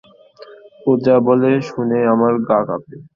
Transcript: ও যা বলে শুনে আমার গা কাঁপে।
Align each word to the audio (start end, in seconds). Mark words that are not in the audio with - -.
ও 0.87 1.05
যা 1.05 1.15
বলে 1.27 1.51
শুনে 1.69 1.99
আমার 2.13 2.33
গা 2.47 2.59
কাঁপে। 2.67 2.95